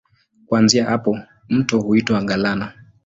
Kuanzia 0.45 0.85
hapa 0.85 1.27
mto 1.49 1.79
huitwa 1.81 2.21
Galana. 2.23 2.73